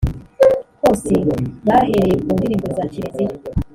[0.81, 1.13] hose
[1.67, 3.35] bahereye ku ndirimbo za kiliziya